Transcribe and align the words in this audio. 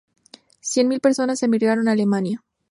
Cien 0.61 0.87
mil 0.87 0.99
personas 0.99 1.43
emigraron 1.43 1.87
a 1.87 1.91
Alemania. 1.91 2.43